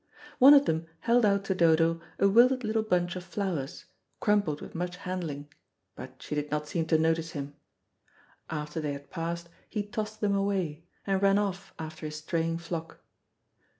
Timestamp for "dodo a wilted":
1.53-2.63